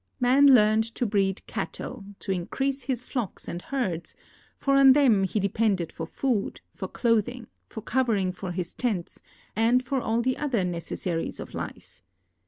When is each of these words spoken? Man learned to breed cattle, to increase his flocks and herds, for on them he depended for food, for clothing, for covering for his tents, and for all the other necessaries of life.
Man 0.19 0.55
learned 0.55 0.85
to 0.95 1.05
breed 1.05 1.45
cattle, 1.45 2.05
to 2.21 2.31
increase 2.31 2.81
his 2.85 3.03
flocks 3.03 3.47
and 3.47 3.61
herds, 3.61 4.15
for 4.57 4.73
on 4.73 4.93
them 4.93 5.25
he 5.25 5.39
depended 5.39 5.91
for 5.91 6.07
food, 6.07 6.59
for 6.73 6.87
clothing, 6.87 7.45
for 7.67 7.81
covering 7.83 8.31
for 8.31 8.51
his 8.51 8.73
tents, 8.73 9.21
and 9.55 9.83
for 9.85 10.01
all 10.01 10.23
the 10.23 10.37
other 10.37 10.63
necessaries 10.63 11.39
of 11.39 11.53
life. 11.53 12.01